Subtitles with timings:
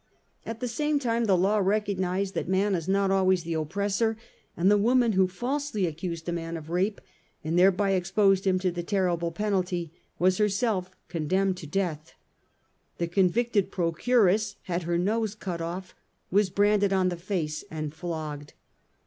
[0.47, 4.17] At the same time the law recognised that man is not always the oppressor,
[4.57, 6.99] and the woman who falsely accused a man of rape
[7.43, 12.15] and thereby exposed him to the terrible penalty, was herself condemned to death.
[12.97, 15.93] The convicted pro curess had her nose cut off,
[16.31, 18.53] was branded on the face and flogged.